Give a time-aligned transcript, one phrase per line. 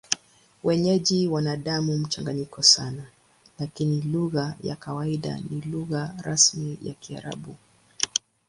[0.63, 3.03] Wenyeji wana damu mchanganyiko sana,
[3.59, 7.55] lakini lugha ya kawaida na lugha rasmi ni Kiarabu.